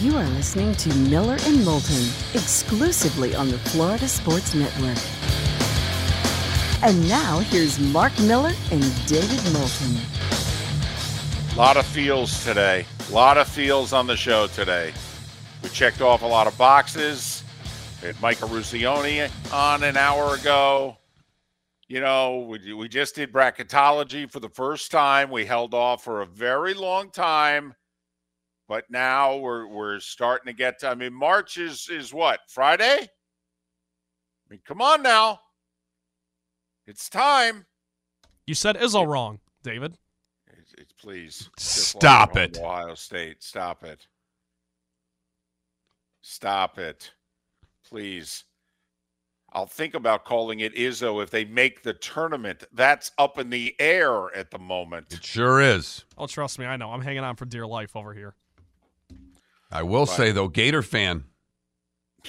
[0.00, 4.96] You are listening to Miller and Moulton exclusively on the Florida Sports Network.
[6.84, 9.96] And now here's Mark Miller and David Moulton.
[11.52, 12.86] A lot of feels today.
[13.08, 14.92] A lot of feels on the show today.
[15.64, 17.42] We checked off a lot of boxes.
[18.00, 20.96] We had Mike Eruzione on an hour ago.
[21.88, 25.28] You know, we, we just did bracketology for the first time.
[25.28, 27.74] We held off for a very long time,
[28.68, 30.88] but now we're we're starting to get to.
[30.90, 32.98] I mean, March is is what Friday.
[33.00, 33.08] I
[34.48, 35.40] mean, come on now,
[36.86, 37.66] it's time.
[38.46, 39.98] You said Izzo wrong, David.
[40.46, 43.42] It's, it's please Stop it, Ohio State.
[43.42, 44.06] Stop it.
[46.22, 47.10] Stop it,
[47.86, 48.44] please.
[49.52, 52.64] I'll think about calling it Izzo if they make the tournament.
[52.72, 55.06] That's up in the air at the moment.
[55.10, 56.04] It sure is.
[56.18, 56.92] Oh, trust me, I know.
[56.92, 58.34] I'm hanging on for dear life over here.
[59.70, 61.24] I will but, say though, Gator fan.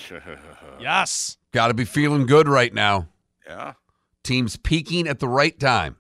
[0.80, 1.38] yes.
[1.52, 3.10] Got to be feeling good right now.
[3.48, 3.74] Yeah.
[4.24, 5.98] Teams peaking at the right time.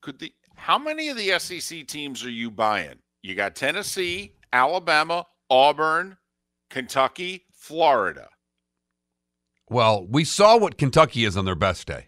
[0.00, 2.98] Could the how many of the SEC teams are you buying?
[3.22, 6.16] You got Tennessee, Alabama, Auburn,
[6.70, 8.28] Kentucky, Florida.
[9.70, 12.06] Well, we saw what Kentucky is on their best day.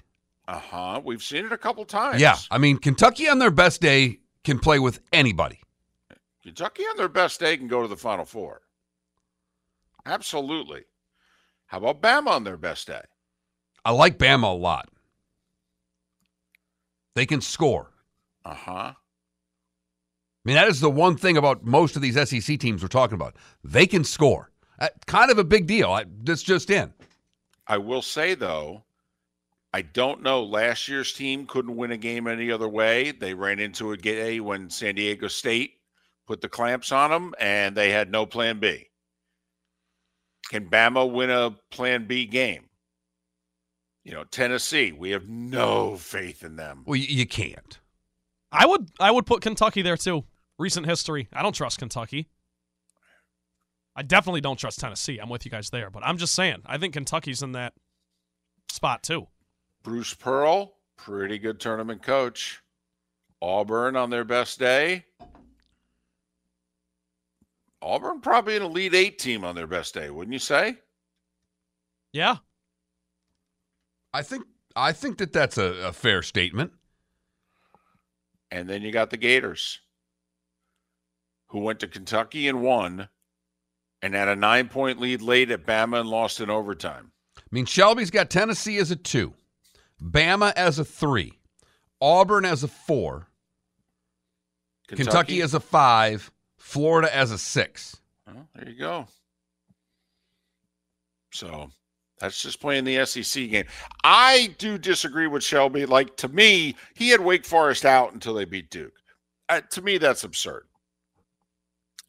[0.48, 1.00] Uh huh.
[1.04, 2.20] We've seen it a couple times.
[2.20, 2.36] Yeah.
[2.50, 5.60] I mean, Kentucky on their best day can play with anybody.
[6.42, 8.62] Kentucky on their best day can go to the Final Four.
[10.06, 10.84] Absolutely.
[11.66, 13.02] How about Bama on their best day?
[13.84, 14.88] I like Bama a lot.
[17.14, 17.90] They can score.
[18.44, 18.92] Uh huh.
[18.92, 18.94] I
[20.44, 23.36] mean, that is the one thing about most of these SEC teams we're talking about.
[23.62, 24.50] They can score.
[25.06, 25.90] kind of a big deal.
[25.92, 26.94] I, that's just in.
[27.66, 28.84] I will say though,
[29.72, 30.42] I don't know.
[30.42, 33.12] Last year's team couldn't win a game any other way.
[33.12, 35.79] They ran into a day when San Diego State
[36.30, 38.88] put the clamps on them, and they had no Plan B.
[40.48, 42.68] Can Bama win a Plan B game?
[44.04, 46.84] You know, Tennessee, we have no faith in them.
[46.86, 47.80] Well, you can't.
[48.52, 50.22] I would, I would put Kentucky there too.
[50.56, 51.26] Recent history.
[51.32, 52.28] I don't trust Kentucky.
[53.96, 55.18] I definitely don't trust Tennessee.
[55.18, 57.72] I'm with you guys there, but I'm just saying, I think Kentucky's in that
[58.70, 59.26] spot too.
[59.82, 62.62] Bruce Pearl, pretty good tournament coach.
[63.42, 65.06] Auburn on their best day.
[67.82, 70.76] Auburn probably an elite eight team on their best day, wouldn't you say?
[72.12, 72.36] Yeah.
[74.12, 74.44] I think
[74.76, 76.72] I think that that's a, a fair statement.
[78.50, 79.78] And then you got the Gators,
[81.48, 83.08] who went to Kentucky and won
[84.02, 87.12] and had a nine point lead late at Bama and lost in overtime.
[87.36, 89.34] I mean, Shelby's got Tennessee as a two,
[90.02, 91.38] Bama as a three,
[92.00, 93.28] Auburn as a four,
[94.88, 97.96] Kentucky, Kentucky as a five, Florida as a six.
[98.26, 99.06] Well, there you go.
[101.32, 101.70] So
[102.20, 103.64] that's just playing the SEC game.
[104.04, 105.86] I do disagree with Shelby.
[105.86, 108.92] Like, to me, he had Wake Forest out until they beat Duke.
[109.48, 110.66] Uh, to me, that's absurd.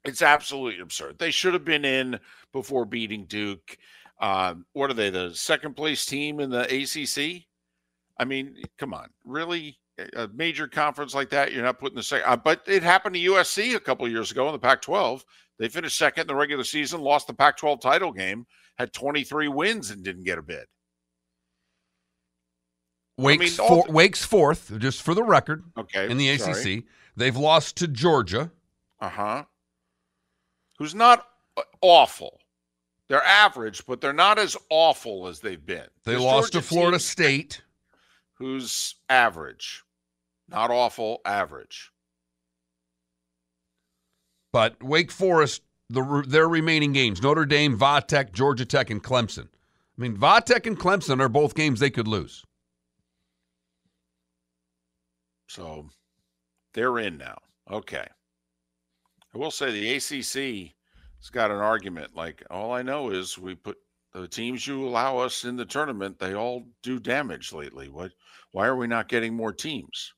[0.04, 1.18] It's absolutely absurd.
[1.18, 2.20] They should have been in
[2.52, 3.78] before beating Duke.
[4.20, 7.46] Um, what are they, the second place team in the ACC?
[8.18, 9.80] I mean, come on, really?
[10.16, 12.28] A major conference like that, you're not putting the second.
[12.28, 15.24] Uh, but it happened to USC a couple years ago in the Pac 12.
[15.60, 18.46] They finished second in the regular season, lost the Pac 12 title game,
[18.78, 20.66] had 23 wins, and didn't get a bid.
[23.18, 25.64] Wake's, I mean, for, Wake's fourth, just for the record.
[25.78, 26.10] Okay.
[26.10, 26.84] In the ACC,
[27.16, 28.52] they've lost to Georgia.
[29.00, 29.44] Uh huh
[30.82, 32.40] who's not uh, awful.
[33.08, 35.86] They're average, but they're not as awful as they've been.
[36.06, 37.62] They lost Georgia to Florida State,
[38.34, 39.84] who's average,
[40.52, 41.92] not awful, average.
[44.54, 49.48] But Wake Forest, the, their remaining games: Notre Dame, Va Tech, Georgia Tech, and Clemson.
[49.98, 52.44] I mean, Va Tech and Clemson are both games they could lose.
[55.48, 55.90] So
[56.74, 57.38] they're in now.
[57.70, 58.08] Okay.
[59.34, 60.74] I will say the ACC
[61.20, 62.16] has got an argument.
[62.16, 63.78] Like all I know is we put
[64.14, 66.20] the teams you allow us in the tournament.
[66.20, 67.90] They all do damage lately.
[67.90, 68.12] What?
[68.52, 70.14] Why are we not getting more teams?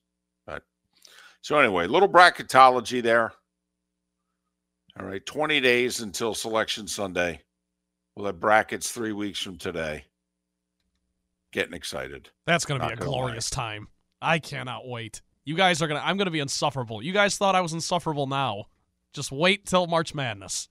[1.44, 3.34] So anyway, little bracketology there.
[4.98, 7.42] All right, 20 days until selection Sunday.
[8.16, 10.06] We'll have brackets three weeks from today.
[11.52, 12.30] Getting excited.
[12.46, 13.62] That's going to be a glorious lie.
[13.62, 13.88] time.
[14.22, 15.20] I cannot wait.
[15.44, 17.02] You guys are going to, I'm going to be insufferable.
[17.02, 18.68] You guys thought I was insufferable now.
[19.12, 20.70] Just wait till March Madness.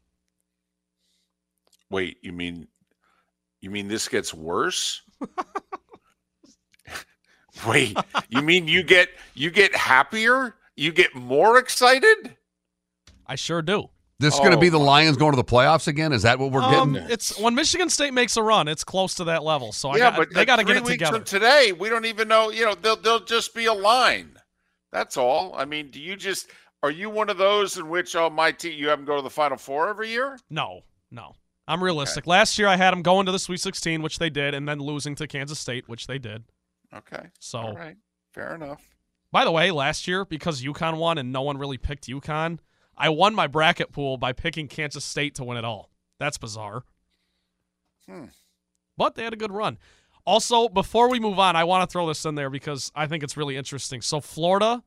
[1.91, 2.67] Wait, you mean
[3.61, 5.03] you mean this gets worse?
[7.67, 7.95] Wait,
[8.29, 10.55] you mean you get you get happier?
[10.75, 12.35] You get more excited?
[13.27, 13.89] I sure do.
[14.19, 16.13] This is going to Oh, be the Lions going to the playoffs again.
[16.13, 17.09] Is that what we're Um, getting?
[17.11, 19.71] it's when Michigan State makes a run, it's close to that level.
[19.71, 21.17] So I yeah, got, but they got to get it weeks together.
[21.17, 22.49] From today, we don't even know.
[22.49, 24.37] You know, they'll they'll just be a line.
[24.91, 25.53] That's all.
[25.57, 26.47] I mean, do you just
[26.83, 29.21] are you one of those in which oh my team you have them go to
[29.21, 30.37] the Final Four every year?
[30.49, 30.81] No,
[31.11, 31.33] no.
[31.67, 32.27] I'm realistic.
[32.27, 34.79] Last year I had them going to the Sweet 16, which they did, and then
[34.79, 36.43] losing to Kansas State, which they did.
[36.93, 37.95] Okay, So, all right,
[38.33, 38.81] fair enough.
[39.33, 42.59] By the way, last year because UConn won and no one really picked UConn,
[42.95, 45.89] I won my bracket pool by picking Kansas State to win it all.
[46.19, 46.83] That's bizarre.
[48.07, 48.25] Hmm.
[48.95, 49.79] But they had a good run.
[50.25, 53.23] Also, before we move on, I want to throw this in there because I think
[53.23, 54.01] it's really interesting.
[54.01, 54.83] So, Florida,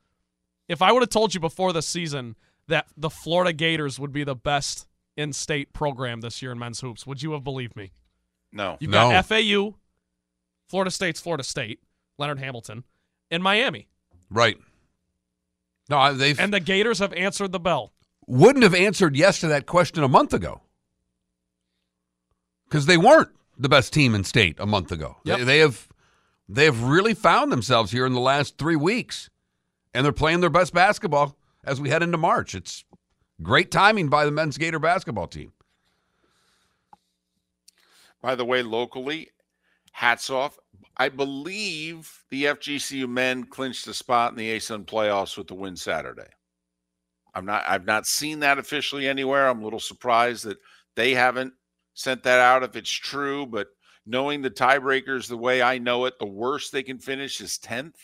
[0.68, 2.36] if I would have told you before the season
[2.68, 6.80] that the Florida Gators would be the best in state program this year in men's
[6.80, 7.90] hoops, would you have believed me?
[8.52, 9.10] No, You've No.
[9.10, 9.74] got FAU,
[10.68, 11.80] Florida State's Florida State,
[12.16, 12.84] Leonard Hamilton,
[13.30, 13.88] and Miami.
[14.30, 14.56] Right.
[15.88, 17.92] No, they've And the Gators have answered the bell.
[18.26, 20.62] wouldn't have answered yes to that question a month ago
[22.68, 23.28] because they weren't
[23.58, 25.16] the best team in state a month ago.
[25.24, 25.38] Yep.
[25.38, 25.88] They, they have
[26.48, 29.30] they have really found themselves here in the last three weeks,
[29.94, 32.54] and they're playing their best basketball as we head into March.
[32.54, 32.84] It's
[33.42, 35.52] great timing by the men's Gator basketball team.
[38.22, 39.30] By the way, locally,
[39.96, 40.58] hats off.
[40.98, 45.74] I believe the FGCU men clinched a spot in the ASUN playoffs with the win
[45.74, 46.28] Saturday.
[47.34, 47.64] I'm not.
[47.66, 49.48] I've not seen that officially anywhere.
[49.48, 50.58] I'm a little surprised that
[50.94, 51.54] they haven't
[51.94, 53.46] sent that out if it's true.
[53.46, 53.68] But
[54.06, 57.96] knowing the tiebreakers the way I know it, the worst they can finish is tenth,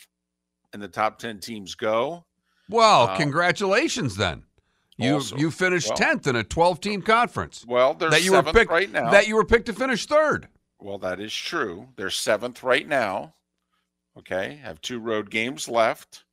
[0.73, 2.25] and the top ten teams go.
[2.69, 4.43] Well, Uh, congratulations then.
[4.97, 8.31] You also- you finished well- tenth in a twelve team conference Well, they're that you
[8.33, 9.09] were picked right now.
[9.11, 10.47] that you were picked to finish third.
[10.83, 11.87] Well, that is true.
[11.95, 13.35] They're seventh right now.
[14.17, 14.59] Okay.
[14.61, 16.25] Have two road games left.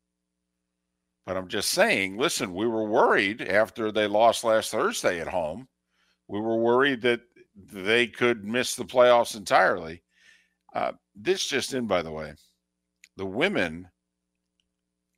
[1.25, 5.69] But I'm just saying, listen, we were worried after they lost last Thursday at home.
[6.26, 7.20] We were worried that
[7.55, 10.02] they could miss the playoffs entirely.
[10.75, 12.35] Uh, this just in, by the way.
[13.17, 13.88] The women,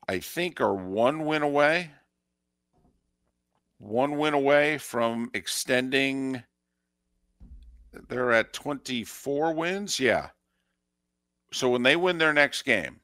[0.08, 1.90] I think, are one win away.
[3.78, 6.42] One win away from extending
[8.08, 10.00] they're at 24 wins.
[10.00, 10.28] Yeah.
[11.52, 13.00] So when they win their next game,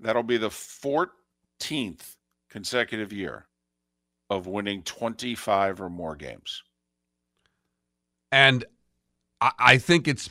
[0.00, 2.16] that'll be the 14th
[2.50, 3.46] consecutive year
[4.28, 6.62] of winning 25 or more games.
[8.32, 8.64] And
[9.40, 10.30] I, I think it's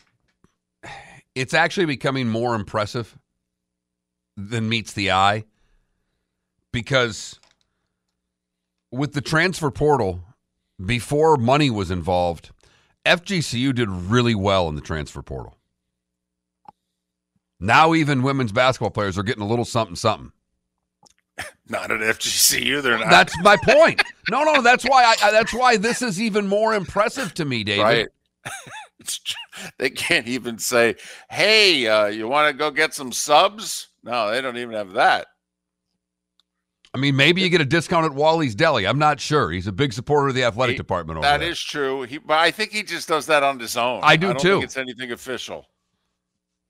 [1.35, 3.17] it's actually becoming more impressive
[4.35, 5.45] than meets the eye
[6.71, 7.39] because
[8.91, 10.23] with the transfer portal,
[10.83, 12.51] before money was involved,
[13.05, 15.57] FGCU did really well in the transfer portal.
[17.59, 20.31] Now even women's basketball players are getting a little something something.
[21.69, 22.81] Not at FGCU.
[22.81, 23.09] They're not.
[23.09, 24.01] That's my point.
[24.29, 27.83] No, no, that's why I, that's why this is even more impressive to me, David.
[27.83, 28.07] right.
[29.77, 30.95] they can't even say,
[31.29, 33.89] hey, uh, you want to go get some subs?
[34.03, 35.27] No, they don't even have that.
[36.93, 38.87] I mean, maybe you get a discount at Wally's Deli.
[38.87, 39.51] I'm not sure.
[39.51, 41.49] He's a big supporter of the athletic He- department over That there.
[41.51, 42.01] is true.
[42.03, 43.99] He, but I think he just does that on his own.
[44.03, 44.51] I do don't too.
[44.53, 45.67] Think it's anything official.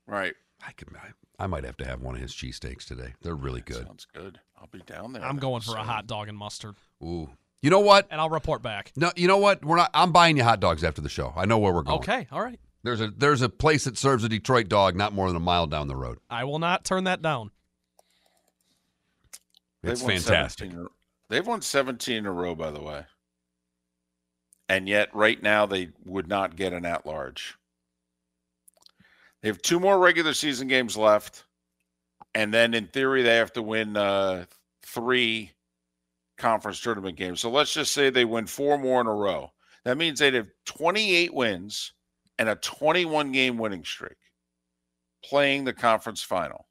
[0.08, 0.34] Right.
[0.66, 0.90] I could.
[0.96, 3.14] I, I might have to have one of his cheesesteaks today.
[3.22, 3.86] They're really good.
[3.86, 4.40] Sounds good.
[4.60, 5.24] I'll be down there.
[5.24, 5.42] I'm then.
[5.42, 7.30] going for a hot dog and mustard, Ooh.
[7.62, 8.08] You know what?
[8.10, 8.92] and I'll report back.
[8.96, 9.64] No, you know what?
[9.64, 9.90] We're not.
[9.94, 11.34] I'm buying you hot dogs after the show.
[11.36, 12.00] I know where we're going.
[12.00, 12.60] Okay, all right.
[12.84, 15.68] There's a there's a place that serves a Detroit dog not more than a mile
[15.68, 16.20] down the road.
[16.30, 17.52] I will not turn that down.
[19.84, 20.72] It's They've won fantastic.
[20.72, 20.88] 17 in-
[21.30, 23.06] They've won 17 in a row, by the way.
[24.68, 27.56] And yet, right now, they would not get an at large.
[29.42, 31.46] They have two more regular season games left.
[32.36, 34.46] And then, in theory, they have to win uh,
[34.84, 35.52] three
[36.38, 37.40] conference tournament games.
[37.40, 39.52] So let's just say they win four more in a row.
[39.86, 41.94] That means they'd have 28 wins
[42.38, 44.18] and a 21 game winning streak
[45.24, 46.66] playing the conference final.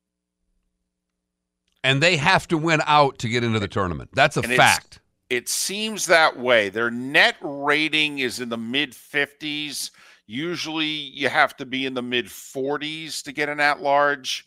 [1.89, 4.11] And they have to win out to get into the tournament.
[4.13, 5.01] That's a And fact.
[5.31, 6.69] it seems that way.
[6.69, 9.91] Their net rating is in the mid 50s.
[10.27, 14.47] Usually you have to be in the mid 40s to get an at large.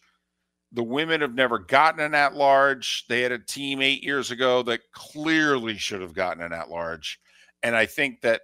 [0.72, 3.06] The women have never gotten an at large.
[3.08, 7.20] They had a team eight years ago that clearly should have gotten an at large.
[7.64, 8.42] And I think that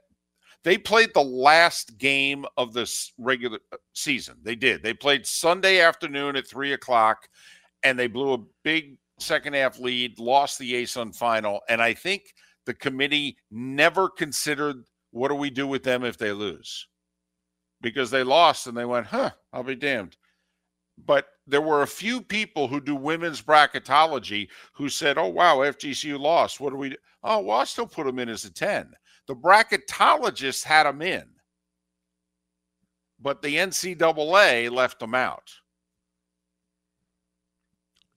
[0.64, 4.38] they played the last game of this regular uh, season.
[4.42, 4.82] They did.
[4.82, 7.30] They played Sunday afternoon at three o'clock
[7.88, 11.62] and they blew a big second half lead, lost the ASUN final.
[11.70, 12.34] And I think
[12.66, 16.88] the committee never considered what do we do with them if they lose?
[17.80, 20.18] Because they lost and they went, huh, I'll be damned.
[21.06, 26.20] But there were a few people who do women's bracketology who said, "Oh wow, FGCU
[26.20, 26.60] lost.
[26.60, 26.90] What do we?
[26.90, 26.96] Do?
[27.24, 28.92] Oh well, I still put them in as a ten.
[29.28, 31.26] The bracketologists had them in,
[33.20, 35.52] but the NCAA left them out.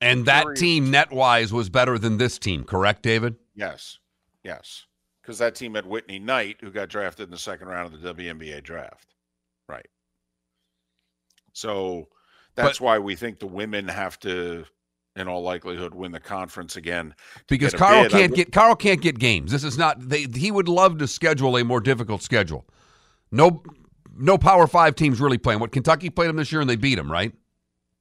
[0.01, 3.37] And that team net wise was better than this team, correct, David?
[3.55, 3.99] Yes,
[4.43, 4.87] yes,
[5.21, 8.15] because that team had Whitney Knight, who got drafted in the second round of the
[8.15, 9.15] WNBA draft.
[9.69, 9.87] Right.
[11.53, 12.09] So
[12.55, 14.65] that's But- why we think the women have to,
[15.17, 17.15] in all likelihood, win the conference again.
[17.49, 18.13] Because Karl bid.
[18.13, 19.53] Can't get Karl can't get games.
[19.53, 22.67] This is not they he would love to schedule a more difficult schedule.
[23.31, 23.63] No
[24.17, 25.61] no power five teams really playing.
[25.61, 27.33] What Kentucky played them this year and they beat them, right?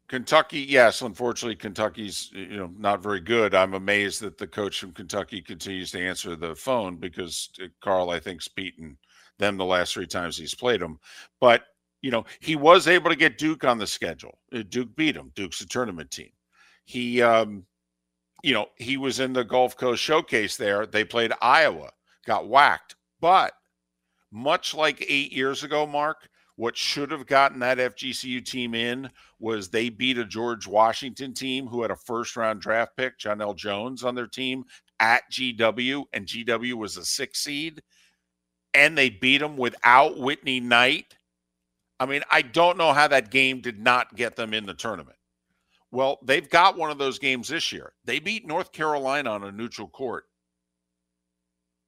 [0.10, 1.01] Kentucky, yes.
[1.01, 3.54] Unfortunately, Kentucky's you know not very good.
[3.54, 8.10] I'm amazed that the coach from Kentucky continues to answer the phone because uh, Karl,
[8.10, 8.98] I think's beaten
[9.38, 11.00] them the last three times he's played them.
[11.39, 11.63] But
[12.01, 14.39] you know he was able to get Duke on the schedule.
[14.51, 15.32] Uh, Duke beat him.
[15.36, 16.32] Duke's a tournament team.
[16.86, 17.66] He, um,
[18.42, 20.88] you know, he was in the Gulf Coast Showcase there.
[20.88, 21.92] They played Iowa,
[22.25, 22.96] got whacked.
[23.22, 23.54] But
[24.32, 26.28] much like eight years ago, Mark,
[26.60, 31.66] what should have gotten that FGCU team in was they beat a George Washington team
[31.66, 34.66] who had a first round draft pick, Jonquel Jones, on their team
[35.00, 37.82] at GW, and GW was a six seed,
[38.74, 41.16] and they beat them without Whitney Knight.
[41.98, 45.16] I mean, I don't know how that game did not get them in the tournament.
[45.92, 47.94] Well, they've got one of those games this year.
[48.04, 50.25] They beat North Carolina on a neutral court.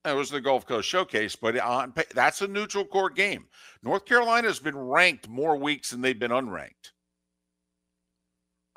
[0.03, 3.45] That was the Gulf Coast Showcase, but uh, on, that's a neutral court game.
[3.83, 6.91] North Carolina has been ranked more weeks than they've been unranked.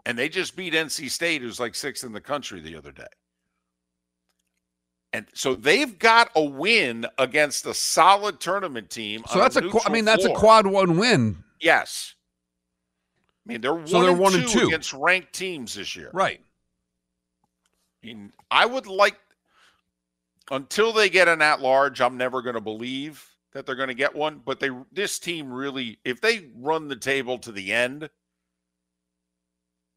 [0.04, 3.06] And they just beat NC State, who's like sixth in the country the other day.
[5.14, 9.22] And so they've got a win against a solid tournament team.
[9.30, 11.42] So that's a qu- I mean that's a quad one win.
[11.60, 12.14] Yes.
[13.46, 14.66] I mean, they're one, So they're and, one two and two.
[14.66, 16.10] against ranked teams this year.
[16.12, 16.40] Right.
[18.02, 19.16] I mean, I would like
[20.50, 23.94] until they get an at large, I'm never going to believe that they're going to
[23.94, 24.40] get one.
[24.44, 28.10] But they this team really, if they run the table to the end,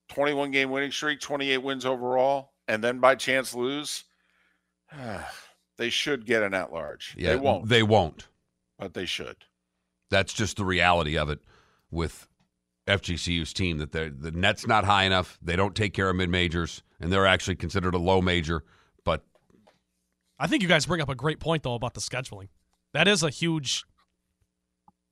[0.10, 4.04] 21 game winning streak, 28 wins overall, and then by chance lose,
[5.78, 7.16] they should get an at large.
[7.18, 7.32] Yeah.
[7.32, 8.28] they won't, They won't.
[8.80, 9.38] but they should.
[10.10, 11.40] That's just the reality of it
[11.92, 12.28] with
[12.88, 15.38] FGCU's team that the net's not high enough.
[15.42, 18.64] They don't take care of mid majors, and they're actually considered a low major.
[20.40, 22.50] I think you guys bring up a great point though about the scheduling.
[22.94, 23.84] That is a huge.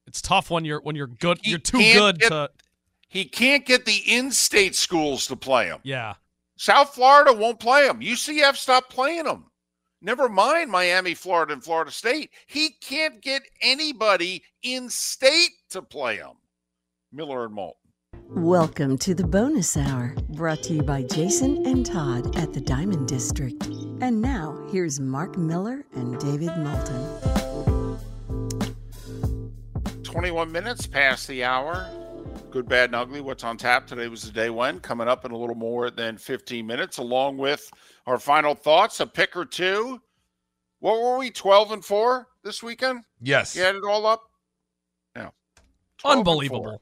[0.08, 1.39] It's tough when you're when you're good.
[1.44, 2.50] He You're too good get- to.
[3.08, 5.79] He can't get the in-state schools to play him.
[5.84, 6.15] Yeah.
[6.58, 8.01] South Florida won't play him.
[8.01, 9.46] UCF stopped playing him.
[10.01, 12.32] Never mind Miami, Florida, and Florida State.
[12.48, 16.34] He can't get anybody in state to play him.
[17.13, 17.85] Miller and Moulton.
[18.29, 23.08] Welcome to the bonus hour, brought to you by Jason and Todd at the Diamond
[23.08, 23.65] District.
[24.01, 28.01] And now, here's Mark Miller and David Moulton.
[30.03, 31.89] 21 minutes past the hour.
[32.51, 33.22] Good, bad, and ugly.
[33.22, 34.79] What's on tap today was the day when.
[34.79, 37.70] Coming up in a little more than 15 minutes, along with
[38.05, 40.01] our final thoughts, a pick or two.
[40.79, 43.01] What were we, 12 and 4 this weekend?
[43.22, 44.24] yes, You had it all up?
[45.15, 45.29] Yeah.
[46.00, 46.34] 12 and 4.
[46.36, 46.82] Unbelievable.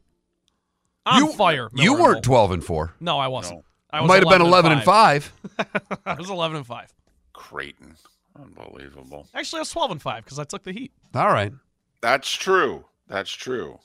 [1.06, 1.70] On you fire.
[1.74, 2.94] You Miller and weren't twelve and four.
[3.00, 3.60] No, I wasn't.
[3.60, 3.64] No.
[3.92, 5.32] I was Might have been eleven and five.
[6.06, 6.92] I was eleven and five.
[7.34, 7.96] Creighton.
[8.40, 9.28] Unbelievable.
[9.34, 10.92] Actually, I was twelve and five because I took the heat.
[11.14, 11.52] All right.
[12.02, 12.86] That's true.
[13.08, 13.80] That's true.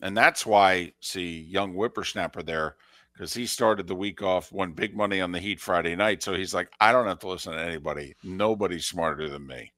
[0.00, 2.76] And that's why, see, young whippersnapper there,
[3.12, 6.22] because he started the week off, won big money on the Heat Friday night.
[6.22, 8.14] So he's like, I don't have to listen to anybody.
[8.22, 9.72] Nobody's smarter than me.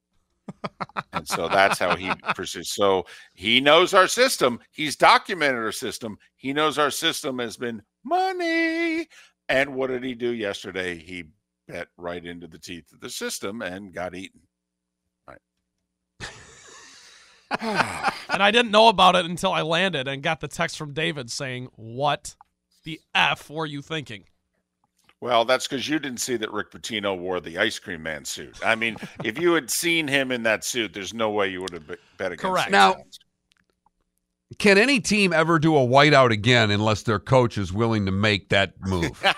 [1.13, 2.73] And so that's how he pursues.
[2.73, 4.61] So he knows our system.
[4.71, 6.19] He's documented our system.
[6.37, 9.09] He knows our system has been money.
[9.49, 10.97] And what did he do yesterday?
[10.97, 11.25] He
[11.69, 14.41] bet right into the teeth of the system and got eaten.
[18.29, 21.31] And I didn't know about it until I landed and got the text from David
[21.31, 22.35] saying, "What
[22.85, 24.25] the f were you thinking?"
[25.21, 28.59] Well, that's because you didn't see that Rick Pitino wore the ice cream man suit.
[28.65, 31.73] I mean, if you had seen him in that suit, there's no way you would
[31.73, 32.65] have bet against Correct.
[32.65, 32.73] St.
[32.73, 32.97] Now-
[34.59, 38.51] Can any team ever do a whiteout again unless their coach is willing to make
[38.51, 39.23] that move?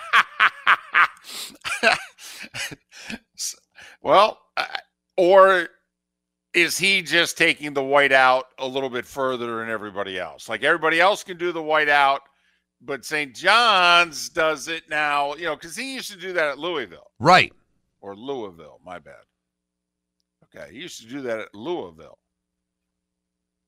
[4.01, 4.65] well, uh,
[5.15, 5.69] or
[6.53, 10.49] is he just taking the white out a little bit further than everybody else?
[10.49, 12.23] Like everybody else can do the white out,
[12.81, 13.35] but St.
[13.35, 17.51] John's does it now, you know, because he used to do that at Louisville right.
[18.01, 19.15] or Louisville, my bad.
[20.45, 22.17] Okay, he used to do that at Louisville.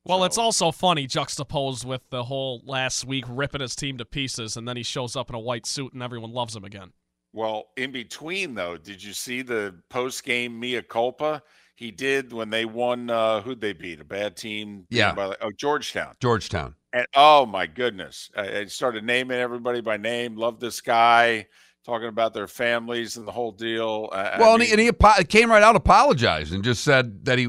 [0.04, 4.58] Well, it's also funny juxtaposed with the whole last week ripping his team to pieces,
[4.58, 6.92] and then he shows up in a white suit and everyone loves him again.
[7.34, 11.44] Well, in between though, did you see the post game mea culpa
[11.76, 13.10] he did when they won?
[13.10, 14.02] Uh, who'd they beat?
[14.02, 14.86] A bad team?
[14.90, 15.14] Yeah.
[15.14, 16.16] By, oh, Georgetown.
[16.20, 16.76] Georgetown.
[16.94, 20.36] And oh my goodness, I, I started naming everybody by name.
[20.36, 21.48] Love this guy.
[21.86, 24.10] Talking about their families and the whole deal.
[24.12, 24.92] I- I Well, and he, and he
[25.26, 27.48] came right out, apologized, and just said that he.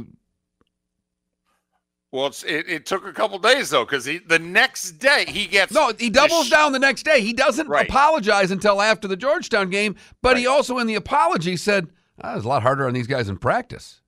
[2.12, 5.46] well, it's, it, it took a couple days though, because he the next day he
[5.46, 7.20] gets No, he doubles sh- down the next day.
[7.22, 7.88] He doesn't Right.
[7.88, 11.88] apologize until after the Georgetown game, but he also, in the apology, said,
[12.22, 14.01] "Ah, "It's a lot harder on these guys in practice."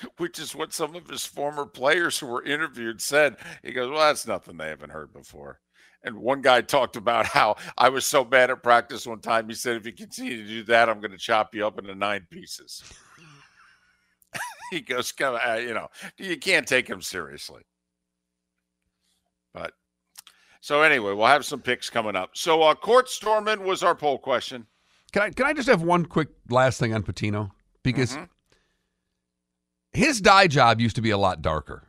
[0.18, 3.36] which is what some of his former players who were interviewed said.
[3.62, 5.60] He goes, Well, that's nothing they haven't heard before.
[6.02, 9.48] And one guy talked about how I was so bad at practice one time.
[9.48, 11.94] He said, If you continue to do that, I'm going to chop you up into
[11.94, 12.82] nine pieces.
[14.70, 17.62] he goes, Come uh, you know, you can't take him seriously.
[19.54, 19.72] But
[20.60, 22.30] so anyway, we'll have some picks coming up.
[22.34, 24.66] So, uh, Court Storman was our poll question.
[25.12, 27.50] Can I can I just have one quick last thing on Pitino
[27.82, 28.28] because Mhm.
[29.92, 31.84] His dye job used to be a lot darker.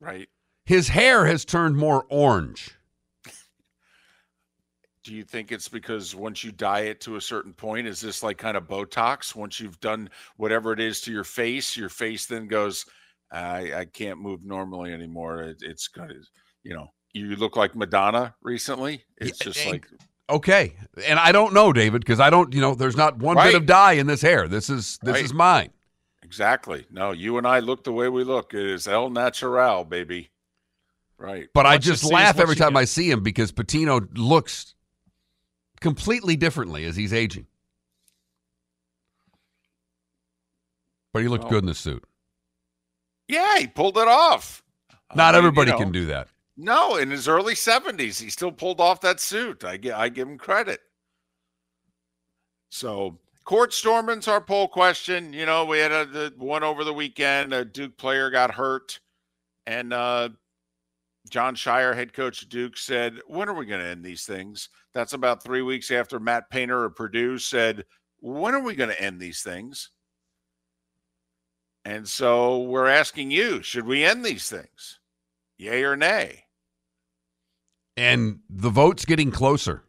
[0.00, 0.28] Right.
[0.64, 2.76] His hair has turned more orange.
[5.04, 8.22] Do you think it's because once you dye it to a certain point, is this
[8.22, 9.34] like kind of Botox?
[9.34, 12.86] Once you've done whatever it is to your face, your face then goes,
[13.32, 15.42] I, I can't move normally anymore.
[15.42, 16.14] It, it's gonna,
[16.62, 19.02] you know, you look like Madonna recently.
[19.18, 19.86] It's Yeah, just eh, like,
[20.30, 22.54] Okay, and I don't know, David, because I don't.
[22.54, 24.46] You know, there's not one bit of dye in this hair.
[24.48, 25.24] This is this Right.
[25.24, 25.70] is mine.
[26.32, 26.86] Exactly.
[26.90, 28.54] No, you and I look the way we look.
[28.54, 30.30] It is El Natural, baby.
[31.18, 31.46] Right.
[31.52, 32.78] But I What you just laugh every time get.
[32.78, 34.74] I see him because Pitino looks
[35.80, 37.48] completely differently as he's aging.
[41.12, 42.02] But he looked Well, good in the suit.
[43.28, 44.62] Yeah, he pulled it off.
[45.10, 46.28] I Not mean, you everybody know, can do that.
[46.56, 49.64] No, in his early 70s, he still pulled off that suit.
[49.64, 50.80] I, gi- I give him credit.
[52.70, 55.32] So, court storming's our poll question.
[55.32, 57.52] You know, we had a, one over the weekend.
[57.52, 59.00] A Duke player got hurt,
[59.66, 60.30] and uh,
[61.30, 64.68] Jon Scheyer, head coach of Duke, said, When are we going to end these things?
[64.94, 67.84] That's about three weeks after Matt Painter of Purdue said,
[68.20, 69.90] When are we going to end these things?
[71.84, 75.00] And so we're asking you, should we end these things?
[75.58, 76.44] Yay or nay?
[77.96, 79.82] And the vote's getting closer.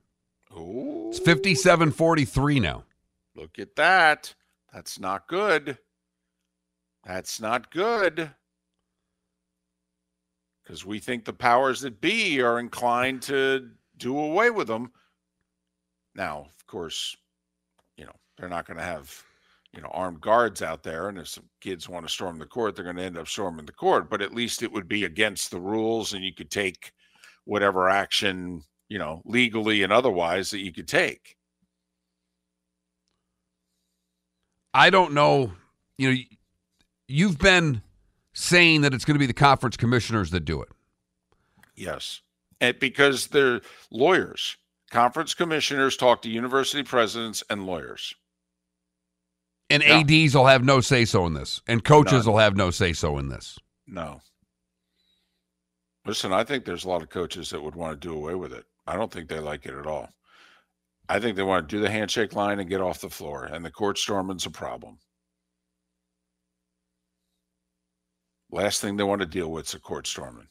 [0.57, 2.83] Ooh, It's 57 43 now.
[3.35, 4.33] Look at that.
[4.73, 5.77] That's not good.
[7.03, 8.31] That's not good.
[10.63, 14.91] Because we think the powers that be are inclined to do away with them.
[16.15, 17.15] Now, of course,
[17.97, 19.21] you know, they're not going to have,
[19.73, 21.09] you know, armed guards out there.
[21.09, 23.65] And if some kids want to storm the court, they're going to end up storming
[23.65, 24.09] the court.
[24.09, 26.93] But at least it would be against the rules and you could take
[27.45, 31.35] whatever action, you know, legally and otherwise that you could take.
[34.73, 35.51] I don't know.
[35.97, 36.17] You know,
[37.07, 37.81] you've been
[38.33, 40.69] saying that it's going to be the conference commissioners that do it.
[41.75, 42.21] Yes.
[42.59, 44.57] And because they're lawyers.
[44.91, 48.13] Conference commissioners talk to university presidents and lawyers.
[49.69, 49.83] And.
[49.83, 52.33] ADs will have no say so in this, and coaches None.
[52.33, 53.57] will have no say so in this.
[53.87, 54.21] No.
[56.05, 58.53] Listen, I think there's a lot of coaches that would want to do away with
[58.53, 58.65] it.
[58.85, 60.09] I don't think they like it at all.
[61.13, 63.63] I think they want to do the handshake line and get off the floor, and
[63.63, 64.97] the court storming's a problem.
[68.49, 70.47] Last thing they want to deal with is a court storming.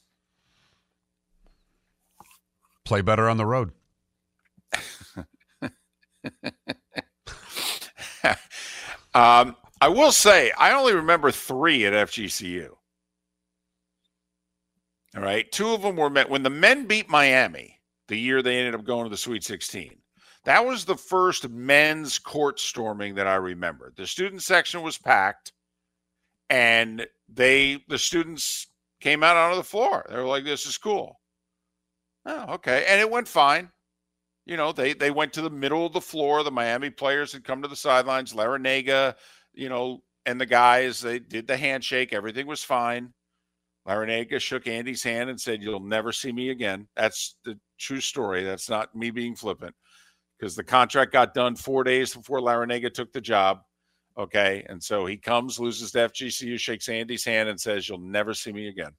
[2.85, 3.73] Play better on the road.
[9.15, 12.69] um, I will say, I only remember three at FGCU.
[15.17, 15.51] All right.
[15.51, 18.85] Two of them were met when the men beat Miami the year they ended up
[18.85, 19.97] going to the Sweet 16.
[20.45, 23.93] That was the first men's court storming that I remember.
[23.97, 25.53] The student section was packed
[26.51, 28.67] and they, the students
[29.01, 30.05] came out onto the floor.
[30.09, 31.21] They were like, this is cool.
[32.27, 32.85] Oh, okay.
[32.89, 33.71] And it went fine
[34.47, 36.43] you know, they they went to the middle of the floor.
[36.43, 38.33] The Miami players had come to the sidelines.
[38.33, 39.15] Larranaga,
[39.53, 42.13] you know, and the guys they did the handshake.
[42.13, 43.13] Everything was fine.
[43.87, 48.43] Larranaga shook Andy's hand and said, "You'll never see me again." That's the true story.
[48.45, 49.75] That's not me being flippant,
[50.43, 53.61] because the contract got done four days before Larranaga took the job.
[54.19, 58.35] Okay, and so he comes, loses to FGCU, shakes Andy's hand, and says, "You'll never
[58.35, 58.91] see me again."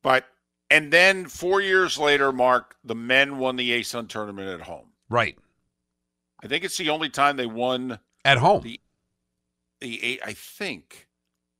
[0.00, 0.26] But
[0.70, 4.92] and then four years later, Mark, the men won the ASUN tournament at home.
[5.10, 5.36] Right.
[6.40, 8.62] I think it's the only time they won At home.
[8.62, 8.80] The-
[9.80, 10.20] the eight.
[10.24, 11.08] I think.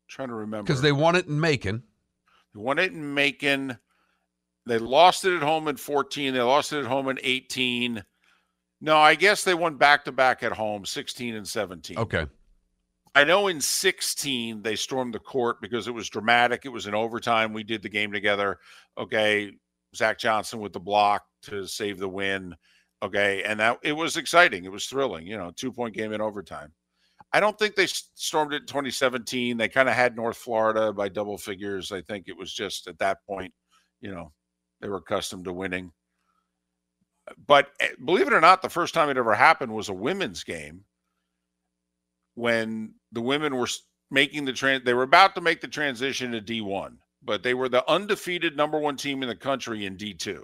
[0.07, 1.83] trying to remember Because they won it in Macon.
[2.55, 3.79] They won it in Macon.
[4.67, 6.35] They lost it at home in 14.
[6.35, 8.03] They lost it at home in 18.
[8.81, 11.99] No, I guess they won back to back at home, 16 and 17.
[11.99, 12.27] Okay.
[13.15, 16.65] I know in 16 they stormed the court because it was dramatic.
[16.65, 17.53] It was in overtime.
[17.53, 18.59] We did the game together.
[18.97, 19.53] Okay.
[19.95, 22.55] Zach Johnson with the block to save the win.
[23.03, 23.43] Okay.
[23.43, 24.65] And that it was exciting.
[24.65, 26.73] It was thrilling, you know, two point game in overtime.
[27.33, 29.57] I don't think they stormed it in 2017.
[29.57, 31.93] They kind of had North Florida by double figures.
[31.93, 33.53] I think it was just at that point,
[34.01, 34.33] you know,
[34.83, 35.93] they were accustomed to winning.
[37.47, 40.45] But eh, believe it or not, the first time it ever happened was a women's
[40.45, 40.85] game
[42.35, 43.69] when the women were
[44.11, 47.69] making the trans they were about to make the transition to D1, but they were
[47.69, 50.43] the undefeated number 1 team in the country in D2.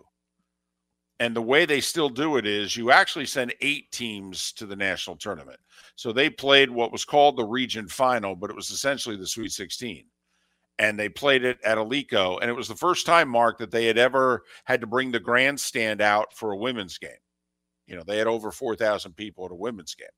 [1.20, 4.76] And the way they still do it is you actually send 8 teams to the
[4.76, 5.58] national tournament.
[5.96, 9.50] So they played what was called the region final, but it was essentially the Sweet
[9.50, 10.04] 16.
[10.78, 12.38] And they played it at Alico.
[12.40, 15.18] And it was the first time, Mark, that they had ever had to bring the
[15.18, 17.10] grandstand out for a women's game.
[17.86, 20.08] You know, they had over 4,000 people at a women's game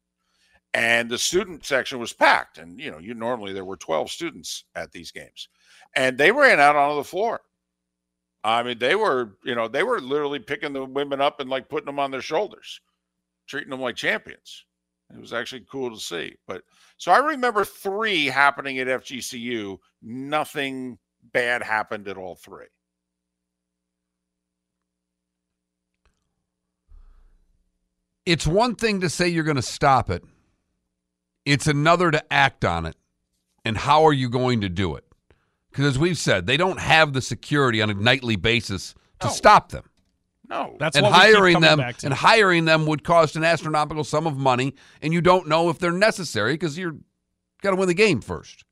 [0.75, 4.65] and the student section was packed and you know you normally there were 12 students
[4.75, 5.49] at these games
[5.97, 7.41] and they ran out onto the floor
[8.45, 11.69] i mean they were you know they were literally picking the women up and like
[11.69, 12.81] putting them on their shoulders
[13.49, 14.65] treating them like champions
[15.15, 16.63] it was actually cool to see but
[16.97, 20.99] so i remember three happening at fgcu nothing
[21.33, 22.67] bad happened at all three
[28.27, 30.23] It's one thing to say you're going to stop it.
[31.45, 32.97] It's another to act on it.
[33.65, 35.05] And how are you going to do it?
[35.71, 39.33] Because as we've said, they don't have the security on a nightly basis to No.
[39.33, 39.90] stop them.
[40.51, 40.77] No.
[40.79, 42.07] That's and what hiring them back to.
[42.07, 45.79] and hiring them would cost an astronomical sum of money, and you don't know if
[45.79, 46.97] they're necessary because you're
[47.63, 48.65] got to win the game first.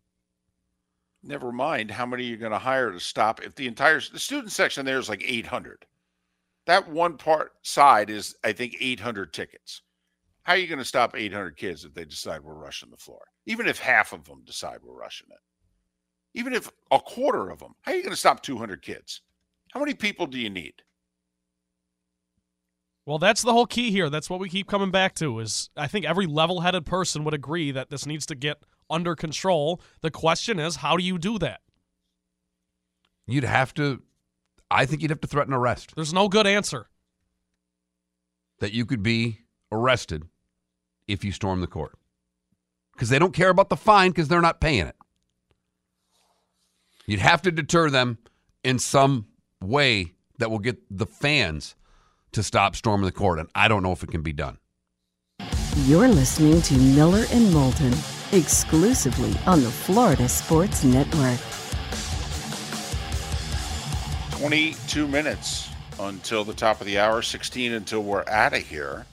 [1.23, 4.51] never mind how many you're going to hire to stop if the entire the student
[4.53, 5.85] section there is like 800
[6.67, 9.83] that one part side is i think 800 tickets.
[10.43, 13.21] How are you going to stop 800 kids if they decide we're rushing the floor?
[13.45, 15.41] Even if half of them decide we're rushing it.
[16.33, 19.21] Even if a quarter of them how are you going to stop 200 kids?
[19.73, 20.73] How many people do you need
[23.09, 24.11] Well, that's the whole key here.
[24.11, 27.71] That's what we keep coming back to is I think every level-headed person would agree
[27.71, 28.59] that this needs to get
[28.91, 29.81] under control.
[30.03, 31.63] The question is, how do you do that?
[33.27, 34.03] You'd have to,
[34.71, 35.95] I think you'd have to threaten arrest.
[35.95, 36.91] There's no good answer.
[38.59, 39.39] That you could be
[39.73, 40.25] arrested
[41.07, 41.97] if you storm the court
[42.93, 44.97] because they don't care about the fine because they're not paying it.
[47.07, 48.19] You'd have to deter them
[48.63, 49.29] in some
[49.63, 51.75] way that will get the fans
[52.33, 54.59] to stop storming the court, and I don't know if it can be done.
[55.85, 57.95] You're listening to Miller and Moulton
[58.33, 61.39] exclusively on the Florida Sports Network.
[64.39, 65.69] 22 minutes
[66.01, 69.05] until the top of the hour 16 until we're out of here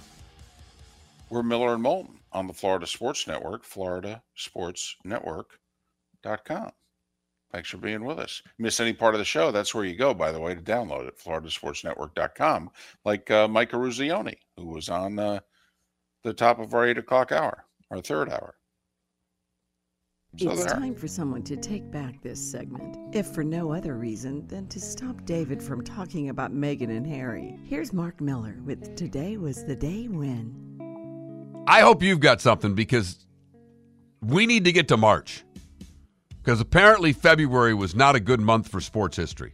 [1.32, 6.72] we're miller and moulton on the florida sports network florida sports network.com
[7.56, 10.14] thanks for being with us miss any part of the show that's where you go
[10.14, 12.70] by the way to download it floridasportsnetwork.com
[13.06, 15.40] like uh, mike Eruzione, who was on uh,
[16.26, 18.56] the top of our 8 o'clock hour our third hour
[20.38, 20.74] so it's there.
[20.74, 24.82] time for someone to take back this segment, if for no other reason than to
[24.82, 27.58] stop David from talking about Meghan and Harry.
[27.64, 31.64] Here's Mark Miller with Today Was the Day When.
[31.68, 33.26] I hope you've got something because
[34.22, 35.45] we need to get to March.
[36.46, 39.52] Because apparently February was not a good month for sports history.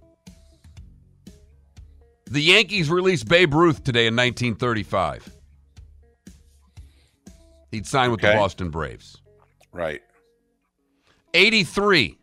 [2.26, 5.30] The Yankees released Babe Ruth today in 1935.
[7.72, 9.22] He'd signed with the Boston Braves.
[9.72, 10.02] right
[11.34, 12.18] 83.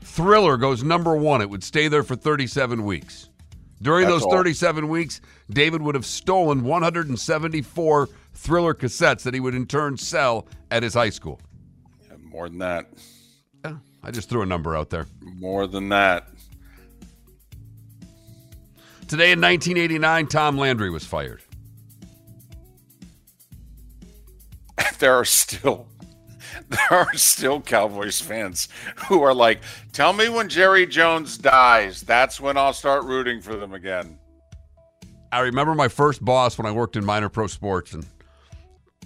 [0.00, 1.42] Thriller goes number one.
[1.42, 3.30] It would stay there for 37 weeks.
[3.82, 4.30] During That's those all.
[4.30, 10.46] 37 weeks, David would have stolen 174 Thriller cassettes that he would in turn sell
[10.70, 11.40] at his high school.
[12.08, 12.86] And more than that
[13.66, 15.06] Yeah, I just threw a number out there.
[15.20, 16.28] more than that
[19.08, 21.40] Today in 1989, Tom Landry was fired.
[24.98, 25.86] there are still
[26.68, 28.68] there are still Cowboys fans
[29.06, 29.60] who are like,
[29.92, 32.00] "Tell me when Jerry Jones dies.
[32.02, 34.18] That's when I'll start rooting for them again."
[35.30, 38.04] I remember my first boss when I worked in minor pro sports and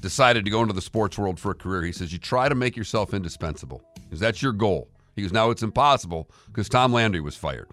[0.00, 1.82] decided to go into the sports world for a career.
[1.82, 4.88] He says, You try to make yourself indispensable because that's your goal.
[5.14, 7.68] He goes, Now it's impossible because Tom Landry was fired.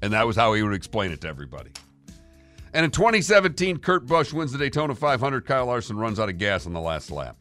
[0.00, 1.70] And that was how he would explain it to everybody.
[2.74, 5.46] And in 2017, Kurt Busch wins the Daytona 500.
[5.46, 7.36] Kyle Larson runs out of gas on the last lap.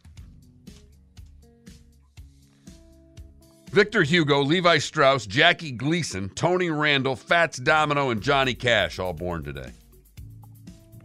[3.72, 9.44] Victor Hugo, Levi Strauss, Jackie Gleason, Tony Randall, Fats Domino, and Johnny Cash all born
[9.44, 9.72] today.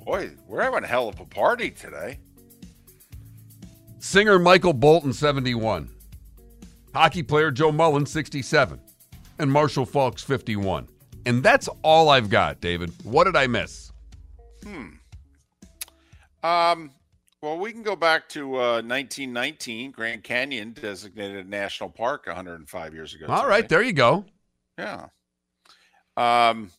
[0.04, 2.18] Boy, we're having a hell of a party today.
[4.06, 5.90] Singer Michael Bolton, 71.
[6.94, 8.80] Hockey player Joe Mullen, 67.
[9.40, 10.86] And Marshall Faulk's, 51.
[11.26, 12.92] And that's all I've got, David.
[13.02, 13.90] What did I miss?
[14.62, 14.90] Hmm.
[16.44, 16.92] Um,
[17.42, 19.90] well, we can go back to uh, 1919.
[19.90, 23.26] Grand Canyon designated a national park 105 years ago.
[23.28, 23.74] All right, today.
[23.74, 24.24] there you go.
[24.78, 25.08] Yeah.
[26.16, 26.70] Um,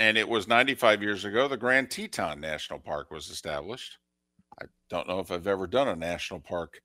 [0.00, 3.98] and it was 95 years ago the Grand Teton National Park was established.
[4.60, 6.80] I don't know if I've ever done a national park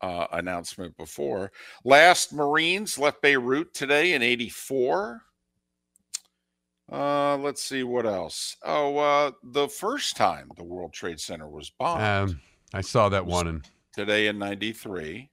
[0.00, 1.52] uh, announcement before.
[1.84, 5.22] Last Marines left Beirut today in 84.
[6.92, 8.56] Uh, let's see what else.
[8.62, 12.40] Oh, uh, the first time the World Trade Center was bombed Um,
[12.74, 13.46] I saw that one.
[13.46, 15.30] And today in 93.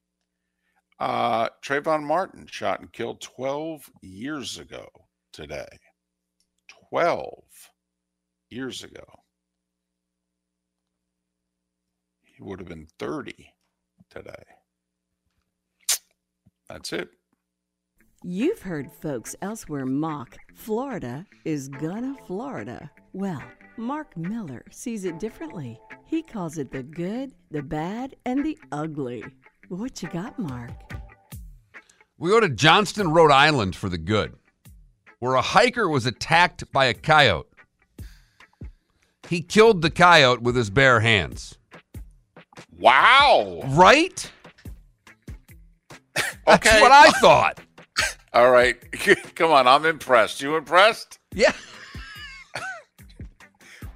[0.99, 4.87] Uh, Trayvon Martin shot and killed 12 years ago
[5.33, 5.67] today.
[6.89, 7.43] 12
[8.49, 9.03] years ago.
[12.41, 13.53] He would have been 30
[14.09, 14.31] today.
[16.67, 17.09] That's it.
[18.23, 22.89] You've heard folks elsewhere mock Florida is gonna Florida.
[23.13, 23.43] Well,
[23.77, 25.79] Mark Miller sees it differently.
[26.05, 29.23] He calls it the good, the bad, and the ugly.
[29.69, 30.71] What you got, Mark?
[32.17, 34.33] we go to Johnston, Rhode Island for the good,
[35.19, 37.49] where a hiker was attacked by a coyote.
[39.29, 41.59] He killed the coyote with his bare hands.
[42.79, 43.61] Wow.
[43.67, 44.31] Right?
[46.15, 46.81] That's Okay.
[46.81, 47.59] what I thought.
[48.33, 48.77] All right.
[49.35, 49.67] Come on.
[49.67, 50.41] I'm impressed.
[50.41, 51.19] You impressed?
[51.33, 51.53] Yeah.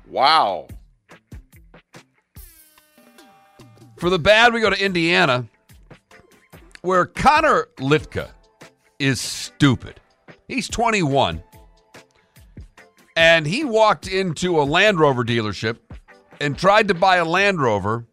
[0.08, 0.68] Wow.
[3.98, 5.46] For the bad, we go to Indiana,
[6.82, 8.30] where Connor Litka
[9.00, 10.00] is stupid.
[10.48, 11.42] He's 21.
[13.16, 15.78] And he walked into a Land Rover dealership
[16.42, 18.06] and tried to buy a Land Rover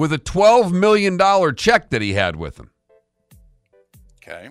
[0.00, 1.18] with a $12 million
[1.56, 2.70] check that he had with him.
[4.16, 4.48] Okay.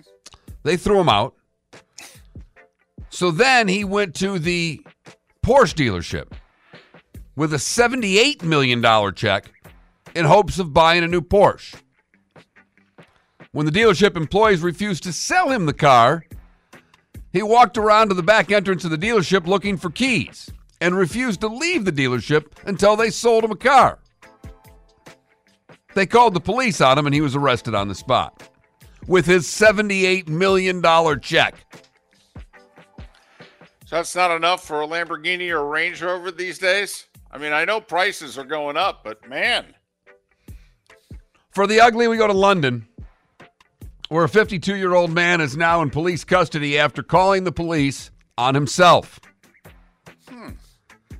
[0.62, 1.34] They threw him out.
[3.08, 4.80] So then he went to the
[5.44, 6.30] Porsche dealership
[7.34, 8.80] with a $78 million
[9.16, 9.50] check
[10.14, 11.74] in hopes of buying a new Porsche.
[13.50, 16.26] When the dealership employees refused to sell him the car,
[17.32, 20.48] he walked around to the back entrance of the dealership looking for keys
[20.80, 23.98] and refused to leave the dealership until they sold him a car.
[25.94, 28.48] They called the police on him and he was arrested on the spot
[29.06, 30.82] with his $78 million
[31.20, 31.54] check.
[33.86, 37.06] So that's not enough for a Lamborghini or a Range Rover these days?
[37.32, 39.74] I mean, I know prices are going up, but man,
[41.50, 42.86] For the ugly, we go to London,
[44.08, 48.12] where a 52 year old man is now in police custody after calling the police
[48.38, 49.20] on himself.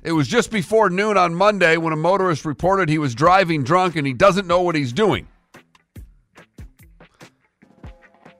[0.03, 3.95] It was just before noon on Monday when a motorist reported he was driving drunk
[3.95, 5.27] and he doesn't know what he's doing.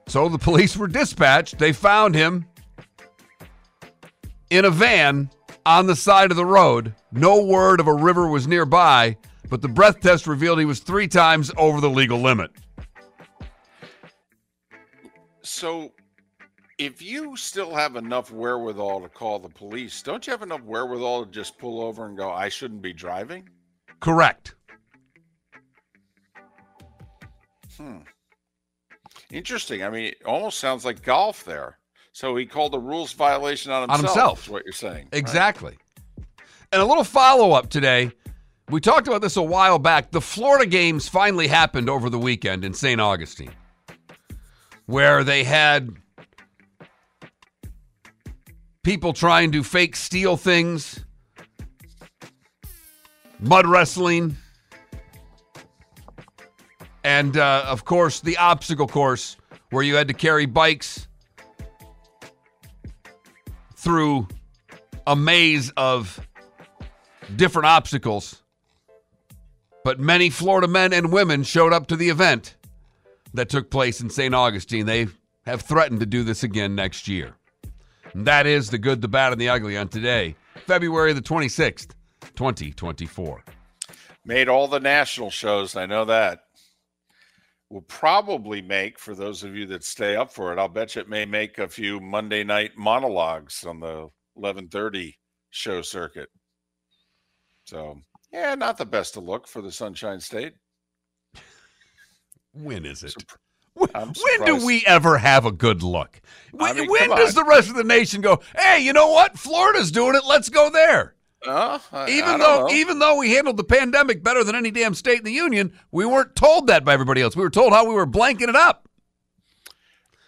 [0.08, 1.58] So the police were dispatched.
[1.58, 2.46] They found him
[4.50, 5.30] in a van
[5.64, 6.94] on the side of the road.
[7.12, 9.16] No word of a river was nearby,
[9.48, 12.50] but the breath test revealed he was three times over the legal limit.
[15.42, 15.92] so
[16.84, 21.24] if you still have enough wherewithal to call the police, don't you have enough wherewithal
[21.26, 23.48] to just pull over and go, I shouldn't be driving?
[24.00, 24.54] Correct.
[27.76, 27.98] Hmm.
[29.30, 29.82] Interesting.
[29.84, 31.78] I mean, it almost sounds like golf there.
[32.12, 34.02] So he called a rules violation on himself.
[34.02, 34.42] himself.
[34.44, 35.08] Is what you're saying.
[35.12, 35.14] right?
[35.14, 35.78] Exactly.
[36.72, 38.10] And a little follow up today.
[38.68, 40.10] We talked about this a while back.
[40.10, 43.00] The Florida games finally happened over the weekend in St.
[43.00, 43.52] Augustine,
[44.86, 45.94] where they had
[48.82, 51.04] people trying to fake steal things,
[53.38, 54.36] mud wrestling,
[57.04, 59.36] and uh, of course, the obstacle course
[59.70, 61.08] where you had to carry bikes
[63.76, 64.28] through
[65.06, 66.20] a maze of
[67.34, 68.42] different obstacles.
[69.84, 72.56] But many Florida men and women showed up to the event
[73.34, 74.32] that took place in St.
[74.34, 74.86] Augustine.
[74.86, 75.08] They
[75.44, 77.34] have threatened to do this again next year.
[78.14, 81.92] That is the good, the bad, and the ugly on today, February the 26th,
[82.34, 83.42] 2024.
[84.24, 85.76] Made all the national shows.
[85.76, 86.44] I know that.
[87.70, 90.58] Will probably make for those of you that stay up for it.
[90.58, 95.14] I'll bet you it may make a few Monday night monologues on the 11:30
[95.48, 96.28] show circuit.
[97.64, 97.98] So
[98.30, 100.54] yeah, not the best to look for the Sunshine State.
[102.52, 103.14] When is it?
[103.74, 106.20] When do we ever have a good look?
[106.52, 107.44] When, mean, when does on.
[107.44, 109.38] the rest of the nation go, hey, you know what?
[109.38, 110.24] Florida's doing it.
[110.26, 111.14] Let's go there.
[111.46, 112.70] Uh, I- I Even don't though know.
[112.70, 116.04] even though we handled the pandemic better than any damn state in the union, we
[116.06, 117.34] weren't told that by everybody else.
[117.34, 118.88] We were told how we were blanking it up.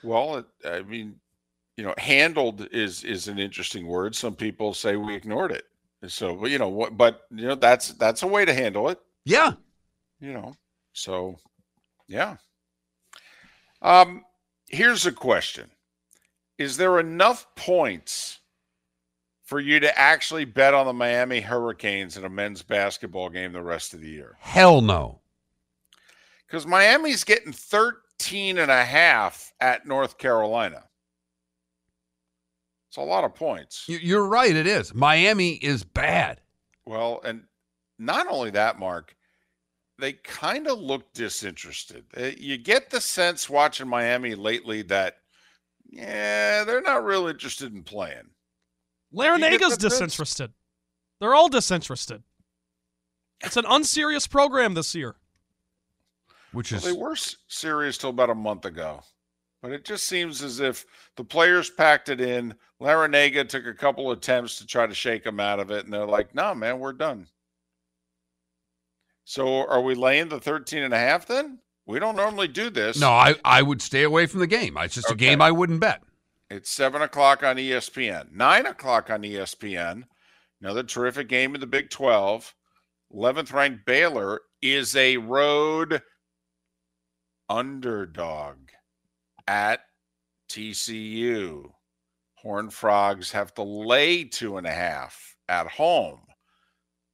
[0.02, 1.16] Well, I mean,
[1.76, 4.14] you know, handled is is an interesting word.
[4.16, 5.64] Some people say we ignored it.
[6.06, 6.96] So, but, you know, what?
[6.96, 8.98] But you know, that's that's a way to handle it.
[9.24, 9.52] Yeah.
[10.20, 10.54] You know,
[10.94, 11.36] so
[12.08, 12.36] yeah.
[13.84, 14.24] Um,
[14.68, 15.70] here's a question:
[16.58, 18.40] Is there enough points
[19.44, 23.62] for you to actually bet on the Miami Hurricanes in a men's basketball game the
[23.62, 24.36] rest of the year?
[24.40, 25.20] Hell no.
[26.46, 30.84] Because Miami's getting 13 and a half at North Carolina.
[32.88, 33.84] It's a lot of points.
[33.88, 34.54] You- You're right.
[34.54, 34.94] It is.
[34.94, 36.40] Miami is bad.
[36.86, 37.44] Well, and
[37.98, 39.16] not only that, Mark,
[39.98, 42.04] they kind of look disinterested.
[42.16, 45.16] Uh, You get the sense watching Miami lately that,
[45.88, 48.30] yeah, they're not real interested in playing.
[49.14, 49.92] Larranaga's that sense?
[49.92, 50.52] disinterested.
[51.20, 52.22] They're all disinterested.
[53.42, 55.16] It's an unserious program this year.
[56.52, 57.16] Which Well, is they were
[57.48, 59.02] serious till about a month ago,
[59.60, 60.84] but it just seems as if
[61.16, 62.54] the players packed it in.
[62.80, 66.06] Larinaga took a couple attempts to try to shake them out of it, and they're
[66.06, 67.26] like, "No, man, we're done."
[69.24, 71.58] So, are we laying the 13 and a half then?
[71.86, 72.98] We don't normally do this.
[72.98, 73.10] no.
[73.10, 74.76] I I would stay away from the game.
[74.78, 76.02] It's just a game I wouldn't bet.
[76.50, 80.04] It's seven o'clock on ESPN, nine o'clock on ESPN.
[80.60, 82.54] Another terrific game in the Big 12.
[83.14, 86.02] 11th ranked Baylor is a road
[87.48, 88.56] underdog
[89.46, 89.80] at
[90.48, 91.70] TCU.
[92.36, 96.20] Horned Frogs have to lay two and a half at home.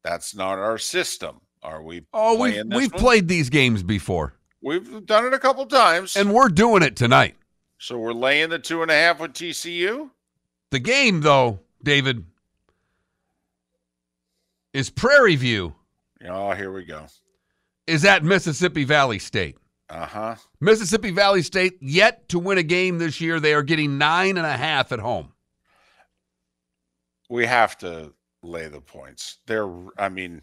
[0.05, 1.41] That's not our system.
[1.63, 2.03] Are we?
[2.13, 3.01] Oh, we've we've one?
[3.01, 7.35] played these games before, We've done it a couple times, and we're doing it tonight.
[7.79, 10.11] so we're laying the two and a half with TCU.
[10.71, 12.25] The game, though, David,
[14.73, 15.75] is Prairie View
[16.29, 17.07] Oh, here we go.
[17.87, 19.57] is at Mississippi Valley State.
[19.89, 20.35] Uh huh.
[20.61, 23.41] Mississippi Valley State yet to win a game this year.
[23.41, 25.33] They are getting nine and a half at home.
[27.29, 29.39] We have to lay the points.
[29.47, 29.69] They're,
[29.99, 30.43] I mean,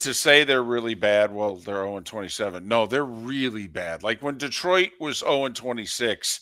[0.00, 2.66] to say they're really bad, well, they're 0 and 27.
[2.66, 4.02] No, they're really bad.
[4.02, 6.40] Like when Detroit was 0 and 26,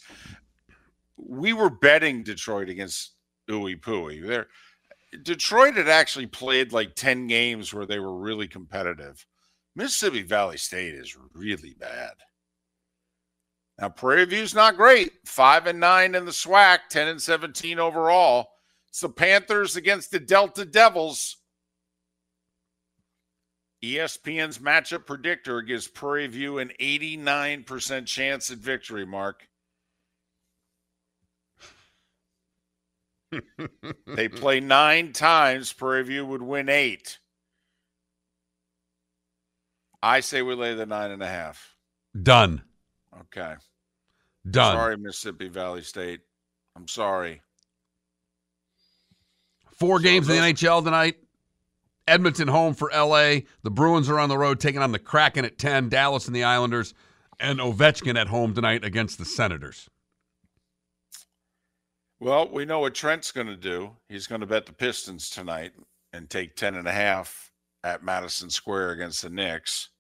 [1.17, 3.13] we were betting Detroit against
[3.49, 4.27] Ooey Pooey.
[4.27, 4.49] They're,
[5.23, 9.25] Detroit had actually played like 10 games where they were really competitive.
[9.77, 12.13] Mississippi Valley State is really bad.
[13.81, 15.13] Now Prairie View's not great.
[15.25, 18.49] Five and nine in the SWAC, 10 and 17 overall.
[18.89, 21.39] It's the Panthers against the Delta Devils.
[23.85, 29.49] ESPN's matchup predictor gives Prairie View an 89% chance at victory, Mark.
[34.07, 35.73] they play nine times.
[35.73, 37.19] Prairie View would win eight.
[40.03, 41.75] I say we lay the nine and a half.
[42.21, 42.63] Done.
[43.23, 43.55] Okay.
[44.49, 44.77] Done.
[44.77, 46.21] Sorry, Mississippi Valley State.
[46.77, 47.41] I'm sorry.
[49.79, 51.17] Four So games in the NHL tonight.
[52.07, 53.41] Edmonton home for LA.
[53.63, 56.45] The Bruins are on the road taking on the Kraken at 10, Dallas and the
[56.45, 56.95] Islanders,
[57.41, 59.89] and Ovechkin at home tonight against the Senators.
[62.21, 63.91] Well, we know what Trent's going to do.
[64.09, 65.73] He's going to bet the Pistons tonight
[66.13, 69.91] and take 10 and a half at Madison Square against the Knicks.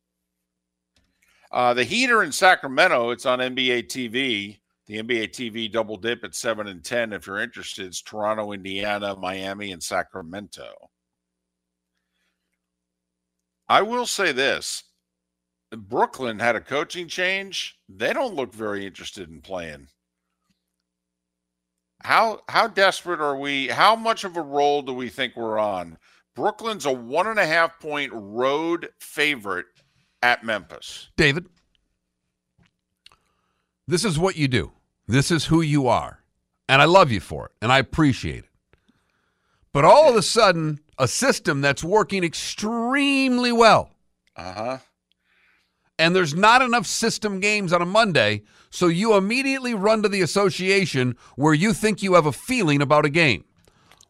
[1.53, 4.59] Uh, the Heater in Sacramento, it's on NBA TV.
[4.87, 7.13] The NBA TV double dip at 7 and 10.
[7.13, 10.91] If you're interested, it's Toronto, Indiana, Miami, and Sacramento.
[13.69, 14.85] I will say this
[15.71, 17.79] Brooklyn had a coaching change.
[17.89, 19.89] They don't look very interested in playing
[22.05, 23.69] how how desperate are we?
[23.69, 25.99] How much of a role do we think we're on?
[26.37, 29.67] Brooklyn's a one and a half point road favorite
[30.23, 31.09] at Memphis.
[31.17, 31.47] David,
[33.89, 34.73] this is what you do.
[35.07, 36.21] This is who you are.
[36.69, 38.51] And I love you for it, and I appreciate it.
[39.73, 43.91] But all of a sudden, a system that's working extremely well,
[44.37, 44.79] Uh huh.
[45.99, 50.21] and there's not enough system games on a Monday, so you immediately run to the
[50.23, 53.45] association where you think you have a feeling about a game.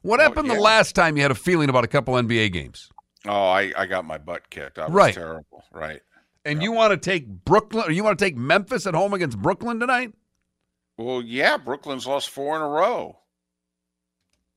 [0.03, 0.55] What Oh, happened yeah.
[0.55, 2.91] the last time you had a feeling about a couple NBA games?
[3.27, 4.79] Oh, I, I got my butt kicked.
[4.79, 5.15] I was Right.
[5.15, 5.65] terrible.
[5.73, 6.03] Right.
[6.45, 9.39] And you want to take Brooklyn or you want to take Memphis at home against
[9.41, 10.13] Brooklyn tonight?
[10.99, 13.19] Well, yeah, Brooklyn's lost four in a row.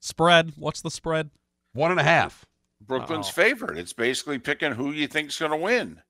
[0.02, 0.52] Spread.
[0.58, 1.30] What's the spread?
[1.78, 2.44] One and a half.
[2.82, 3.34] Brooklyn's Uh-oh.
[3.34, 3.78] favorite.
[3.78, 6.02] It's basically picking who you think's going to win.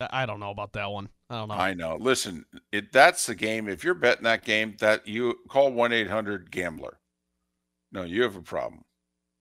[0.00, 1.10] I I don't know about that one.
[1.28, 1.54] I don't know.
[1.54, 1.96] I know.
[2.00, 3.68] Listen, it that's the game.
[3.68, 6.98] If you're betting that game, that you call one eight hundred gambler.
[7.92, 8.84] No, you have a problem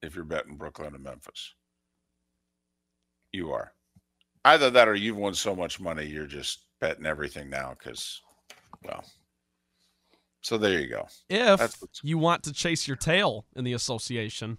[0.02, 1.54] if you're betting Brooklyn and Memphis.
[3.32, 3.72] You are.
[4.44, 8.22] Either that or you've won so much money you're just betting everything now because
[8.84, 9.06] well.
[10.44, 11.08] So there you go.
[11.30, 14.58] if you want to chase your tail in the association,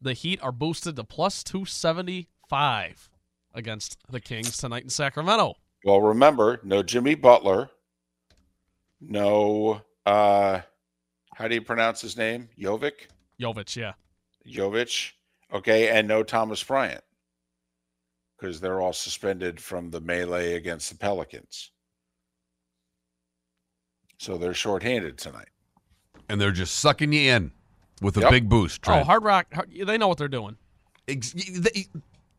[0.00, 3.10] the Heat are boosted to plus 275
[3.54, 5.54] against the Kings tonight in Sacramento.
[5.84, 7.70] Well, remember, no Jimmy Butler,
[9.00, 10.60] no uh
[11.34, 12.48] how do you pronounce his name?
[12.58, 13.08] Jovic?
[13.40, 13.94] Jovic, yeah.
[14.46, 15.12] Jovic,
[15.52, 17.02] okay, and no Thomas Bryant
[18.38, 21.70] because they're all suspended from the melee against the Pelicans.
[24.22, 25.48] So they're shorthanded tonight.
[26.28, 27.50] And they're just sucking you in
[28.00, 28.30] with a Yep.
[28.30, 28.80] big boost.
[28.86, 30.56] Oh, Hard Rock, they know what they're doing.
[31.08, 31.88] Ex- they-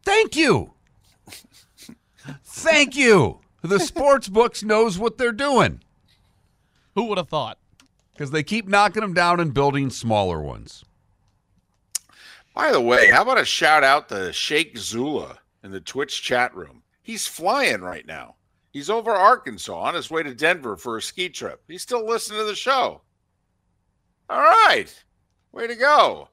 [0.03, 0.75] thank you.
[2.45, 3.41] thank you.
[3.63, 5.84] The sports books knows what they're doing
[6.95, 7.57] Who would have thought?
[8.13, 10.86] because they keep knocking them down and building smaller ones.
[12.55, 16.55] By the way, how about a shout out to Sheikh Zula in the Twitch chat
[16.55, 16.84] room?
[17.01, 18.36] He's flying right now.
[18.74, 21.63] He's over Arkansas on his way to Denver for a ski trip.
[21.67, 23.01] He's still listening to the show.
[24.30, 24.88] All right.
[25.51, 26.28] Way to go.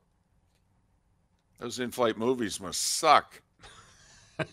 [1.58, 3.42] Those in flight movies must suck.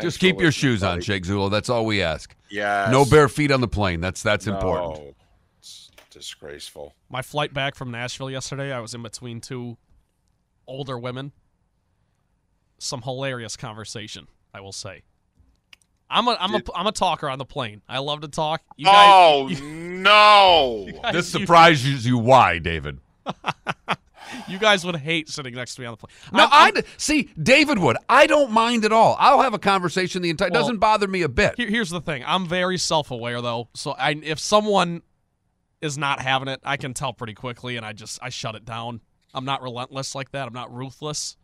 [0.00, 1.48] Just keep your shoes on, Sheikh Zula.
[1.48, 2.34] That's all we ask.
[2.50, 2.88] Yeah.
[2.90, 4.00] No bare feet on the plane.
[4.00, 5.14] That's that's important.
[5.58, 6.96] It's disgraceful.
[7.08, 9.76] My flight back from Nashville yesterday, I was in between two
[10.66, 11.30] older women.
[12.82, 15.02] Some hilarious conversation, I will say.
[16.10, 17.80] I'm a I'm a Did- I'm a talker on the plane.
[17.88, 18.60] I love to talk.
[18.76, 20.88] You oh guys, no.
[21.02, 22.98] guys- This surprises you why, David?
[24.48, 26.10] You guys would hate sitting next to me on the plane.
[26.32, 27.98] No, I'm- I see David would.
[28.08, 29.14] I don't mind at all.
[29.18, 30.48] I'll have a conversation the entire.
[30.50, 31.54] Well, doesn't bother me a bit.
[31.58, 32.22] Here, here's the thing.
[32.26, 35.02] I'm very self-aware though, so I, if someone
[35.82, 38.64] is not having it, I can tell pretty quickly, and I just I shut it
[38.64, 39.02] down.
[39.34, 40.46] I'm not relentless like that.
[40.46, 41.36] I'm not ruthless.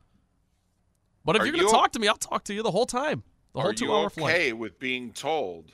[1.28, 2.86] But if Are you're gonna you- talk to me, I'll talk to you the whole
[2.86, 3.22] time.
[3.52, 4.14] The whole Are you two-hour okay
[4.48, 4.56] flight.
[4.56, 5.72] with being told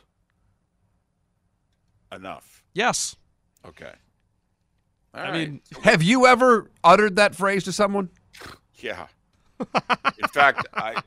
[2.10, 2.64] enough?
[2.72, 3.14] Yes.
[3.64, 3.92] Okay.
[5.14, 5.32] All I right.
[5.50, 8.10] mean, Have you ever uttered that phrase to someone?
[8.80, 9.06] yeah.
[9.60, 11.00] In fact, I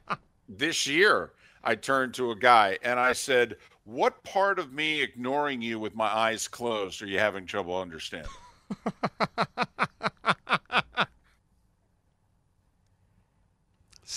[0.47, 1.33] this year
[1.65, 5.93] I turned to a guy and I said, "What part of me ignoring you with
[5.93, 8.31] my eyes closed are you having trouble understanding?"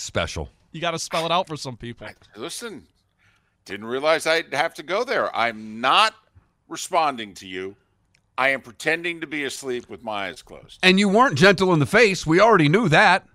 [0.01, 0.49] Special.
[0.71, 2.07] you got to spell it out for some people.
[2.35, 2.87] Listen,
[3.65, 5.33] didn't realize I'd have to go there.
[5.35, 6.15] I'm not
[6.67, 7.75] responding to you.
[8.37, 10.79] I am pretending to be asleep with my eyes closed.
[10.81, 12.25] And you weren't gentle in the face.
[12.25, 13.25] We already knew that.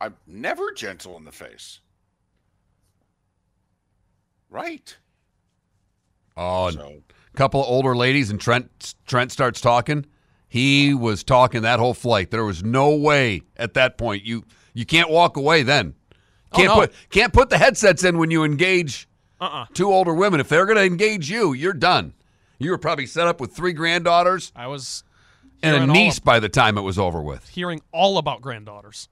[0.00, 1.80] I'm never gentle in the face.
[4.50, 4.96] Right.
[6.36, 7.02] Oh, a So
[7.34, 10.04] couple of older ladies, and Trent Trent starts talking.
[10.48, 12.30] He was talking that whole flight.
[12.30, 14.44] There was no way at that point you
[14.74, 15.62] you can't walk away.
[15.62, 15.94] Then
[16.52, 16.80] Oh, can't Oh, no.
[16.82, 19.08] put can't put the headsets in when you engage
[19.40, 19.66] Uh-uh.
[19.74, 20.40] two older women.
[20.40, 22.14] If they're going to engage you, you're done.
[22.58, 25.02] You were probably set up with three granddaughters I was
[25.62, 27.48] and a niece by the time it was over with.
[27.48, 29.08] hearing all about granddaughters.